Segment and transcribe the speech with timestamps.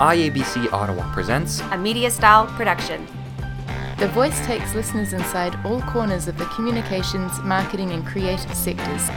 [0.00, 3.06] IABC Ottawa presents a MediaStyle production.
[3.98, 9.10] The Voice takes listeners inside all corners of the communications, marketing, and creative sectors.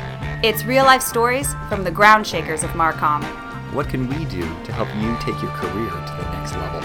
[0.44, 3.24] It's real life stories from the ground shakers of Marcom.
[3.74, 6.82] What can we do to help you take your career to the next level?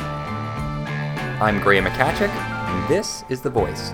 [1.43, 3.93] I'm Graham Machacek, and this is The Voice.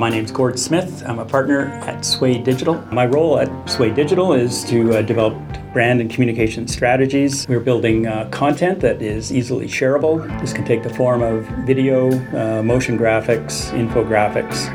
[0.00, 1.02] My name is Gord Smith.
[1.06, 2.76] I'm a partner at Sway Digital.
[2.90, 5.34] My role at Sway Digital is to uh, develop
[5.74, 7.46] brand and communication strategies.
[7.46, 10.26] We're building uh, content that is easily shareable.
[10.40, 14.70] This can take the form of video, uh, motion graphics, infographics,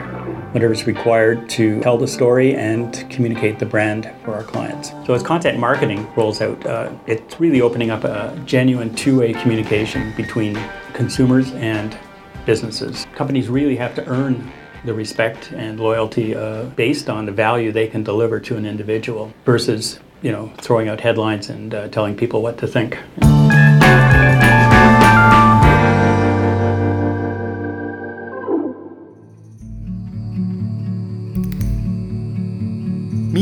[0.53, 4.91] whatever is required to tell the story and communicate the brand for our clients.
[5.07, 10.13] So as content marketing rolls out, uh, it's really opening up a genuine two-way communication
[10.15, 10.55] between
[10.93, 11.97] consumers and
[12.45, 13.07] businesses.
[13.15, 14.51] Companies really have to earn
[14.85, 19.33] the respect and loyalty uh, based on the value they can deliver to an individual
[19.45, 22.97] versus you know throwing out headlines and uh, telling people what to think.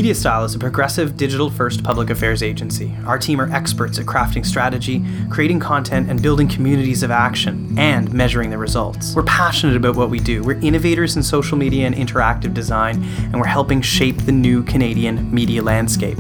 [0.04, 2.94] MediaStyle is a progressive digital first public affairs agency.
[3.06, 8.14] Our team are experts at crafting strategy, creating content, and building communities of action, and
[8.14, 9.16] measuring the results.
[9.16, 10.44] We're passionate about what we do.
[10.44, 15.34] We're innovators in social media and interactive design, and we're helping shape the new Canadian
[15.34, 16.20] media landscape.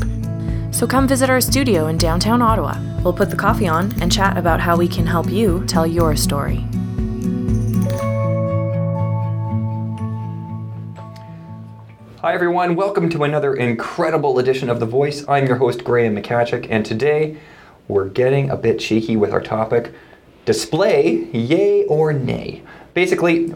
[0.71, 2.77] So come visit our studio in downtown Ottawa.
[3.03, 6.15] We'll put the coffee on and chat about how we can help you tell your
[6.15, 6.65] story.
[12.23, 12.77] Hi, everyone.
[12.77, 15.27] Welcome to another incredible edition of The Voice.
[15.27, 17.37] I'm your host, Graham Machacek, and today
[17.89, 19.93] we're getting a bit cheeky with our topic
[20.45, 22.63] display, yay or nay.
[22.93, 23.47] Basically,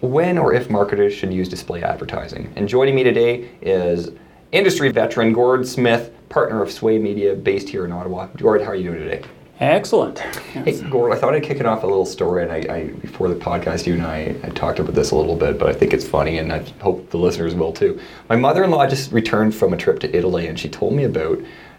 [0.00, 2.52] when or if marketers should use display advertising.
[2.56, 4.10] And joining me today is
[4.50, 8.26] industry veteran Gord Smith, partner of Sway Media, based here in Ottawa.
[8.38, 9.22] Gord, how are you doing today?
[9.58, 10.18] Excellent.
[10.18, 13.28] Hey, Gord, I thought I'd kick it off a little story, and I, I before
[13.30, 15.94] the podcast, you and I had talked about this a little bit, but I think
[15.94, 17.98] it's funny, and I hope the listeners will too.
[18.28, 21.38] My mother-in-law just returned from a trip to Italy, and she told me about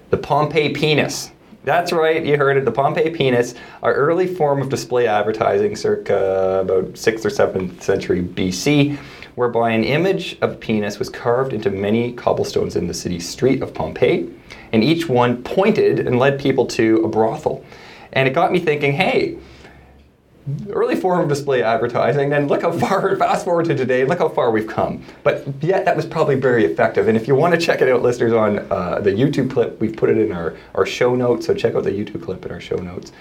[0.10, 1.32] the Pompeii penis.
[1.66, 6.62] That's right, you heard it, the Pompeii penis, our early form of display advertising, circa
[6.62, 8.98] about 6th or 7th century BC,
[9.38, 13.62] whereby an image of a penis was carved into many cobblestones in the city street
[13.62, 14.28] of Pompeii,
[14.74, 17.64] and each one pointed and led people to a brothel.
[18.14, 19.38] And it got me thinking, hey,
[20.72, 24.30] early form of display advertising, and look how far, fast forward to today, look how
[24.30, 25.04] far we've come.
[25.24, 27.08] But yet, that was probably very effective.
[27.08, 29.96] And if you want to check it out, listeners, on uh, the YouTube clip, we've
[29.96, 32.60] put it in our, our show notes, so check out the YouTube clip in our
[32.60, 33.12] show notes.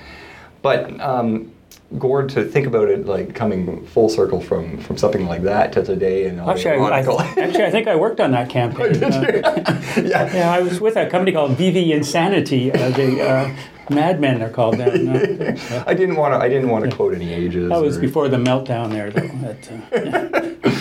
[0.62, 1.52] But um,
[1.98, 5.84] Gord to think about it like coming full circle from from something like that to
[5.84, 7.00] today and actually, I, I,
[7.38, 8.96] actually, I think I worked on that campaign.
[9.06, 10.34] Uh, yeah.
[10.34, 12.72] yeah, I was with a company called VV Insanity.
[12.72, 13.56] Uh, the uh,
[13.88, 14.86] Mad Men are called now.
[14.86, 16.38] Uh, I didn't want to.
[16.38, 16.96] I didn't want to yeah.
[16.96, 17.68] quote any ages.
[17.68, 18.00] That was or...
[18.00, 19.30] before the meltdown there, though.
[19.40, 20.75] But,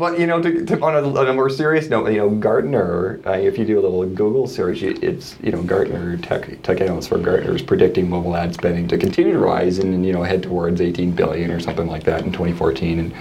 [0.00, 3.20] but you know, to, to, on, a, on, a, more serious note, you know, Gartner,
[3.26, 7.10] uh, if you do a little Google search, it's you know, Gartner tech tech analyst
[7.10, 10.42] for Gartner is predicting mobile ad spending to continue to rise and you know head
[10.42, 13.14] towards 18 billion or something like that in 2014, and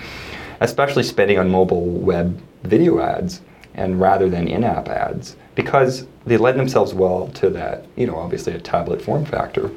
[0.62, 3.41] especially spending on mobile web video ads
[3.75, 8.53] and rather than in-app ads because they lend themselves well to that you know obviously
[8.53, 9.72] a tablet form factor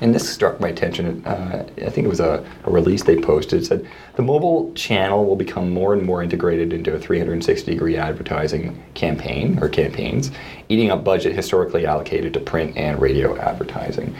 [0.00, 1.24] and this struck my attention.
[1.24, 3.62] Uh, I think it was a, a, release they posted.
[3.62, 7.96] It said the mobile channel will become more and more integrated into a 360 degree
[7.96, 10.30] advertising campaign or campaigns,
[10.68, 14.14] eating up budget historically allocated to print and radio advertising.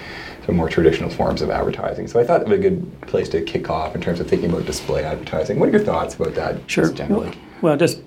[0.47, 2.09] So more traditional forms of advertising.
[2.09, 4.51] So I thought it was a good place to kick off in terms of thinking
[4.51, 5.59] about display advertising.
[5.59, 6.59] What are your thoughts about that?
[6.71, 6.91] Sure.
[6.91, 7.37] generally.
[7.61, 8.01] Well, just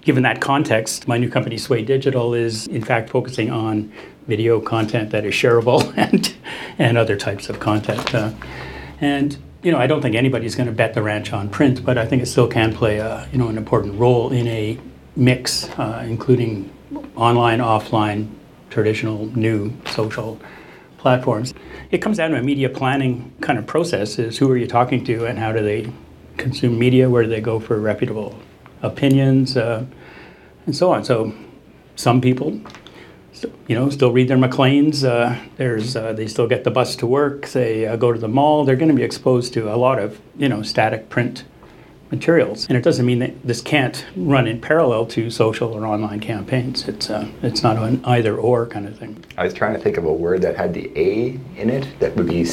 [0.00, 3.92] given that context, my new company, Sway Digital, is in fact focusing on
[4.26, 6.34] video content that is shareable and,
[6.78, 8.14] and other types of content.
[8.14, 8.32] Uh,
[9.00, 11.98] and you know, I don't think anybody's going to bet the ranch on print, but
[11.98, 14.78] I think it still can play a, you know, an important role in a
[15.16, 16.70] mix, uh, including
[17.16, 18.30] online, offline,
[18.70, 20.38] traditional, new social
[20.98, 21.54] platforms.
[21.90, 25.04] It comes down to a media planning kind of process is who are you talking
[25.04, 25.92] to and how do they
[26.36, 28.38] consume media, where do they go for reputable
[28.82, 29.84] opinions, uh,
[30.66, 31.04] and so on.
[31.04, 31.32] So
[31.96, 32.60] some people,
[33.66, 35.04] you know, still read their Macleans.
[35.04, 37.48] Uh, there's uh, they still get the bus to work.
[37.48, 38.64] They uh, go to the mall.
[38.64, 41.44] They're going to be exposed to a lot of you know static print
[42.10, 42.66] materials.
[42.68, 46.88] And it doesn't mean that this can't run in parallel to social or online campaigns.
[46.88, 49.24] It's uh, it's not an either or kind of thing.
[49.36, 52.16] I was trying to think of a word that had the a in it that
[52.16, 52.46] would be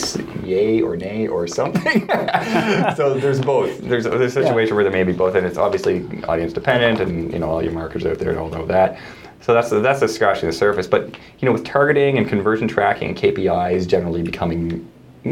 [0.43, 2.07] yay or nay or something.
[2.95, 3.79] so there's both.
[3.79, 4.75] There's, there's a situation yeah.
[4.75, 7.73] where there may be both, and it's obviously audience dependent, and you know all your
[7.73, 8.99] marketers out there all know that.
[9.41, 10.87] So that's that's just scratching the surface.
[10.87, 11.05] But
[11.39, 14.89] you know, with targeting and conversion tracking and KPIs generally becoming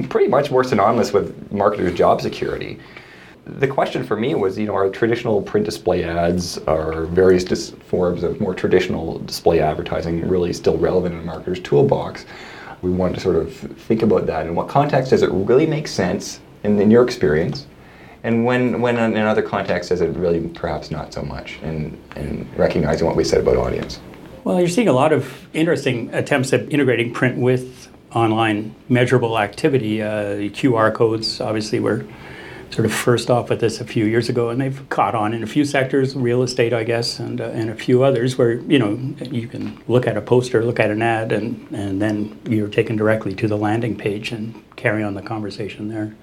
[0.10, 2.80] pretty much more synonymous with marketers' job security.
[3.46, 7.72] The question for me was, you know, are traditional print display ads, are various dis-
[7.88, 12.26] forms of more traditional display advertising really still relevant in a marketer's toolbox?
[12.82, 14.46] We wanted to sort of think about that.
[14.46, 17.68] In what context does it really make sense in, in your experience?
[18.24, 21.60] And when, when in other contexts does it really perhaps not so much?
[21.62, 22.00] And,
[22.56, 24.00] recognizing what we said about audience.
[24.44, 30.02] Well, you're seeing a lot of interesting attempts at integrating print with online measurable activity.
[30.02, 32.06] Uh, QR codes obviously were
[32.74, 35.44] sort of first off with this a few years ago, and they've caught on in
[35.44, 38.80] a few sectors, real estate, I guess, and uh, and a few others where you
[38.80, 38.98] know
[39.30, 42.96] you can look at a poster, look at an ad, and and then you're taken
[42.96, 46.16] directly to the landing page and carry on the conversation there.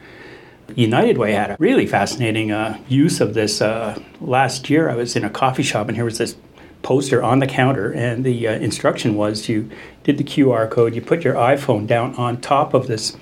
[0.74, 3.60] United Way had a really fascinating uh, use of this.
[3.60, 6.36] Uh, last year, I was in a coffee shop, and here was this
[6.82, 9.70] poster on the counter, and the uh, instruction was you
[10.02, 13.16] did the QR code, you put your iPhone down on top of this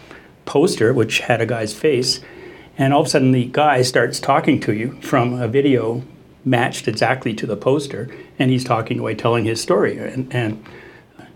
[0.47, 2.21] poster, which had a guy's face,
[2.79, 6.03] and all of a sudden the guy starts talking to you from a video
[6.45, 8.09] matched exactly to the poster,
[8.39, 10.65] and he's talking away, telling his story, and, and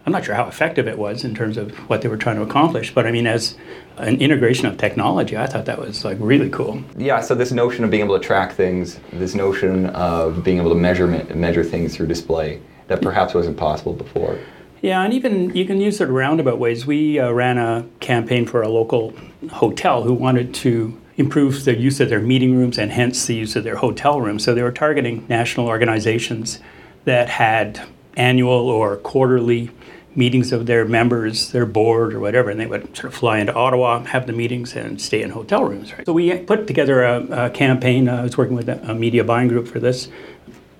[0.04, 2.42] I'm not sure how effective it was in terms of what they were trying to
[2.42, 3.56] accomplish, but I mean, as
[3.98, 6.82] an integration of technology, I thought that was like really cool.
[6.96, 10.70] Yeah, so this notion of being able to track things, this notion of being able
[10.70, 14.38] to measure measure things through display that perhaps wasn't possible before.
[14.80, 16.84] Yeah, and even you can use it roundabout ways.
[16.84, 19.14] We uh, ran a campaign for a local
[19.52, 23.56] hotel who wanted to improve the use of their meeting rooms and hence the use
[23.56, 24.44] of their hotel rooms.
[24.44, 26.58] So they were targeting national organizations
[27.04, 27.80] that had
[28.16, 29.70] annual or quarterly
[30.14, 33.54] meetings of their members, their board, or whatever, and they would sort of fly into
[33.54, 35.92] Ottawa, have the meetings, and stay in hotel rooms.
[35.92, 36.04] Right?
[36.04, 38.08] So we put together a, a campaign.
[38.08, 40.08] I was working with a, media buying group for this,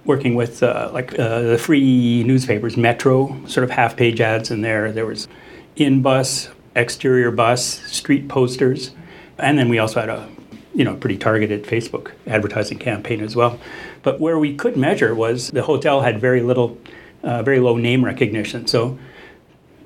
[0.05, 4.93] working with uh, like uh, the free newspapers, Metro, sort of half-page ads in there.
[4.93, 5.29] There was
[5.77, 8.93] in-bus, exterior bus, street posters,
[9.43, 10.29] and then we also had a
[10.75, 13.59] you know pretty targeted Facebook advertising campaign as well.
[14.03, 16.79] But where we could measure was the hotel had very little,
[17.23, 18.67] uh, very low name recognition.
[18.67, 18.99] So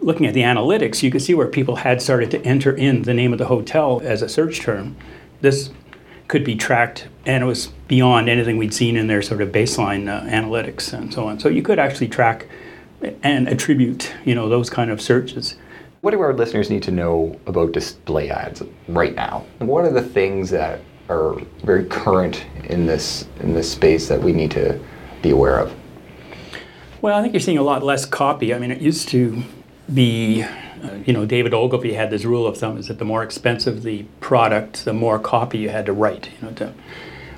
[0.00, 3.14] looking at the analytics, you could see where people had started to enter in the
[3.14, 4.97] name of the hotel as a search term.
[5.41, 5.70] This
[6.29, 10.09] could be tracked, and it was beyond anything we'd seen in their sort of baseline
[10.09, 11.38] uh, analytics and so on.
[11.38, 12.47] So you could actually track
[13.23, 15.56] and attribute, you know, those kind of searches.
[16.06, 19.44] What do our listeners need to know about display ads right now?
[19.58, 24.32] What are the things that are very current in this in this space that we
[24.32, 24.81] need to
[25.20, 25.75] be aware of?
[27.03, 28.55] Well, I think you're seeing a lot less copy.
[28.55, 29.43] I mean, it used to
[29.93, 33.25] be, uh, you know David Ogilvy had this rule of thumb is that the more
[33.25, 36.31] expensive the product, the more copy you had to write.
[36.41, 36.75] You know, to,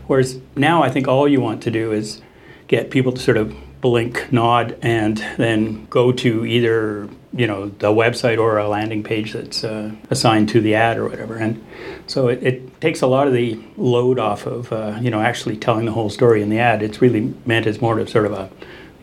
[0.08, 2.20] whereas now I think all you want to do is
[2.66, 7.88] get people to sort of blink, nod, and then go to either you know the
[7.88, 11.36] website or a landing page that's uh, assigned to the ad or whatever.
[11.36, 11.64] And
[12.06, 15.56] so it, it, takes a lot of the load off of uh, you know actually
[15.56, 16.82] telling the whole story in the ad.
[16.82, 18.50] It's really meant as more of sort of a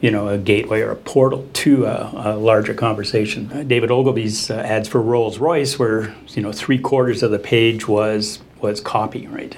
[0.02, 3.52] you know, a gateway or a portal to a, a larger conversation.
[3.52, 7.40] Uh, David Ogilvy's uh, ads for Rolls Royce, where you know three quarters of the
[7.40, 9.58] page was was copy, right?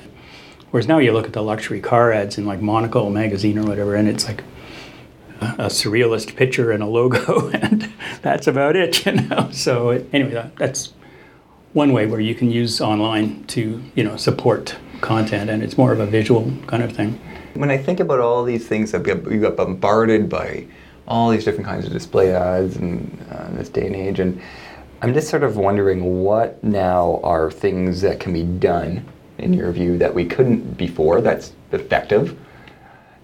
[0.72, 3.96] Whereas now you look at the luxury car ads in like Monocle magazine or whatever,
[3.96, 4.44] and it's like
[5.42, 7.92] a, surrealist picture and a logo, and
[8.22, 9.50] that's about it, you know.
[9.52, 10.94] So anyway, that, that's
[11.74, 15.92] one way where you can use online to you know support content, and it's more
[15.92, 17.20] of a visual kind of thing
[17.58, 20.68] when I think about all these things that we got bombarded by
[21.08, 24.42] all these different kinds of display ads and uh, in this day and age, and
[25.02, 29.06] I'm just sort of wondering what now are things that can be done
[29.38, 32.38] in your view that we couldn't before that's effective,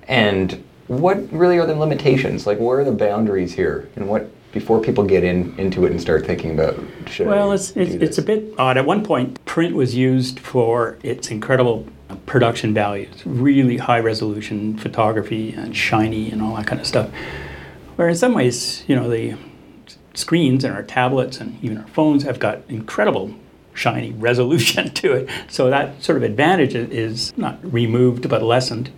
[0.07, 0.63] and
[0.99, 2.45] what really are the limitations?
[2.47, 5.99] Like, where are the boundaries here, and what before people get in into it and
[5.99, 8.77] start thinking about should well, it's it's, it's a bit odd.
[8.77, 11.87] At one point, print was used for its incredible
[12.25, 17.09] production values, really high resolution photography and shiny and all that kind of stuff.
[17.95, 19.35] Where in some ways, you know, the
[20.13, 23.33] screens and our tablets and even our phones have got incredible
[23.73, 25.29] shiny resolution to it.
[25.49, 28.91] So that sort of advantage is not removed but lessened.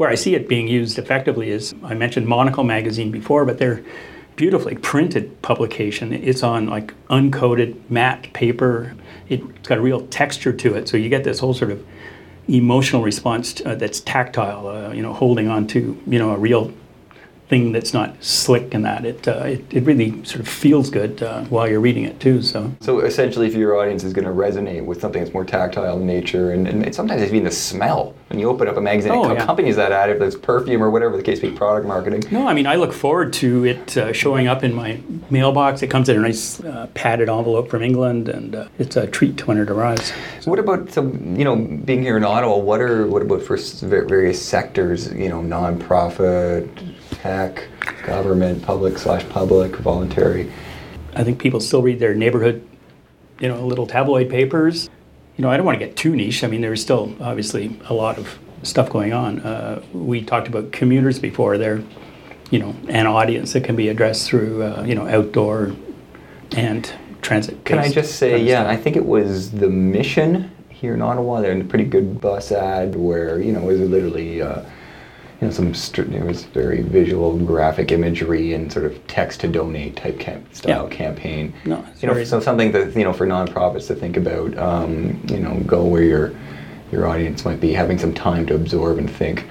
[0.00, 3.84] Where I see it being used effectively is I mentioned Monocle magazine before, but they're
[4.34, 6.14] beautifully printed publication.
[6.14, 8.94] It's on like uncoated matte paper.
[9.28, 11.86] It's got a real texture to it, so you get this whole sort of
[12.48, 14.68] emotional response uh, that's tactile.
[14.68, 16.72] Uh, you know, holding on to you know a real
[17.50, 21.20] thing that's not slick and that it, uh, it, it really sort of feels good
[21.22, 24.30] uh, while you're reading it too so so essentially if your audience is going to
[24.30, 28.38] resonate with something that's more tactile in nature and, and sometimes even the smell when
[28.38, 29.42] you open up a magazine, Oh, it yeah.
[29.42, 32.22] accompanies that ad if there's perfume or whatever the case be, product marketing.
[32.30, 35.82] No, I mean, I look forward to it uh, showing up in my mailbox.
[35.82, 39.36] It comes in a nice uh, padded envelope from England, and uh, it's a treat
[39.38, 40.12] to when it arrives.
[40.38, 40.48] so.
[40.48, 42.56] What about so you know being here in Ottawa?
[42.56, 45.12] What are what about for various sectors?
[45.12, 46.68] You know, nonprofit,
[47.20, 47.68] tech,
[48.06, 50.50] government, public slash public, voluntary.
[51.14, 52.66] I think people still read their neighborhood,
[53.40, 54.88] you know, little tabloid papers.
[55.36, 56.44] You know, I don't want to get too niche.
[56.44, 59.40] I mean, there's still obviously a lot of stuff going on.
[59.40, 61.58] Uh, we talked about commuters before.
[61.58, 61.82] They're,
[62.50, 65.74] you know, an audience that can be addressed through, uh, you know, outdoor
[66.52, 67.64] and transit.
[67.64, 71.40] Can I just say, yeah, I think it was the mission here in Ottawa.
[71.40, 74.40] They're in a pretty good bus ad where you know it was literally.
[74.40, 74.62] Uh,
[75.40, 79.96] you know, some it was very visual, graphic imagery, and sort of text to donate
[79.96, 80.94] type camp- style Yeah.
[80.96, 81.54] campaign.
[81.64, 84.56] No, you know, so something that you know for nonprofits to think about.
[84.58, 86.32] Um, you know, go where your
[86.92, 89.46] your audience might be having some time to absorb and think.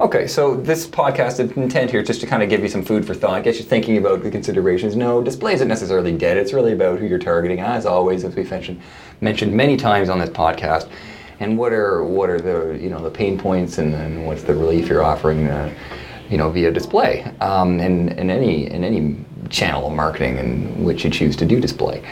[0.00, 3.04] Okay, so this podcast, intent here is just to kind of give you some food
[3.04, 4.94] for thought, get you thinking about the considerations.
[4.94, 6.36] No, display isn't necessarily dead.
[6.36, 8.80] It's really about who you're targeting, as always, as we've mentioned
[9.20, 10.86] mentioned many times on this podcast.
[11.40, 14.54] And what are what are the you know the pain points, and then what's the
[14.54, 15.72] relief you're offering, uh,
[16.28, 19.16] you know, via display, um, in in any in any
[19.48, 22.02] channel of marketing in which you choose to do display.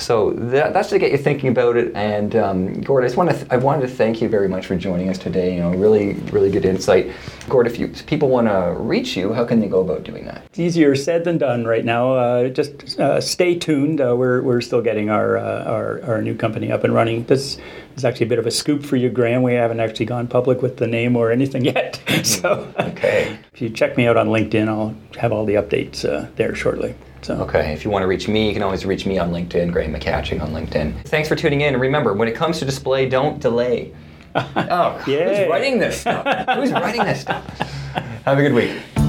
[0.00, 1.94] So that, that's to get you thinking about it.
[1.94, 4.66] And um, Gord, I just want to th- I wanted to thank you very much
[4.66, 5.54] for joining us today.
[5.54, 7.12] You know, really really good insight.
[7.48, 10.24] Gord, if you if people want to reach you, how can they go about doing
[10.24, 10.44] that?
[10.46, 12.14] It's easier said than done right now.
[12.14, 14.00] Uh, just uh, stay tuned.
[14.00, 17.24] Uh, we're, we're still getting our, uh, our our new company up and running.
[17.24, 17.58] This
[17.96, 19.42] is actually a bit of a scoop for you, Graham.
[19.42, 22.00] We haven't actually gone public with the name or anything yet.
[22.22, 23.38] so Okay.
[23.52, 26.94] if you check me out on LinkedIn, I'll have all the updates uh, there shortly.
[27.22, 29.72] So Okay, if you want to reach me, you can always reach me on LinkedIn,
[29.72, 31.04] Graham Machacek on LinkedIn.
[31.04, 31.74] Thanks for tuning in.
[31.74, 33.92] And remember, when it comes to display, don't delay.
[34.34, 35.40] oh, Yay.
[35.40, 36.24] who's writing this stuff?
[36.56, 37.44] who's writing this stuff?
[38.24, 38.99] Have a good week.